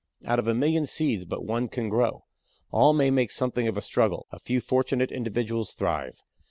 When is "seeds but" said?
0.87-1.45